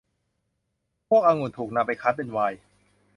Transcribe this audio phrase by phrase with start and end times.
[1.09, 2.57] พวกองุ่นถูกนำไปคั้นเป็นไวน์